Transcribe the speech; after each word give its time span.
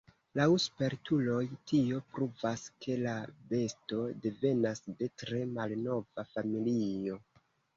Laŭ 0.37 0.45
spertuloj 0.61 1.41
tio 1.71 1.99
pruvas, 2.15 2.63
ke 2.85 2.95
la 3.03 3.13
besto 3.51 4.01
devenas 4.27 4.83
de 4.89 5.11
tre 5.23 5.45
malnova 5.59 6.27
familio. 6.35 7.21